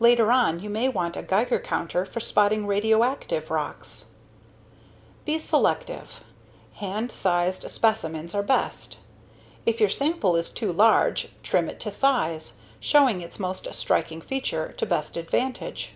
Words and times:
Later 0.00 0.32
on, 0.32 0.60
you 0.60 0.70
may 0.70 0.88
want 0.88 1.14
a 1.14 1.22
Geiger 1.22 1.60
counter 1.60 2.06
for 2.06 2.20
spotting 2.20 2.66
radioactive 2.66 3.50
rocks. 3.50 4.12
Be 5.26 5.38
selective. 5.38 6.24
Hand 6.76 7.12
sized 7.12 7.68
specimens 7.70 8.34
are 8.34 8.42
best. 8.42 8.96
If 9.66 9.78
your 9.78 9.90
sample 9.90 10.36
is 10.36 10.48
too 10.48 10.72
large, 10.72 11.32
trim 11.42 11.68
it 11.68 11.80
to 11.80 11.90
size, 11.90 12.56
showing 12.80 13.20
its 13.20 13.38
most 13.38 13.70
striking 13.74 14.22
feature 14.22 14.72
to 14.78 14.86
best 14.86 15.18
advantage. 15.18 15.92